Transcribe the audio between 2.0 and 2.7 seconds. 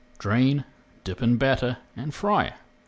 fry.